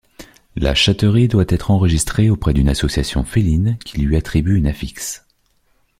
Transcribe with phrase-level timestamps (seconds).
[0.55, 5.27] La chatterie doit être enregistrée auprès d'une association féline qui lui attribue une affixe.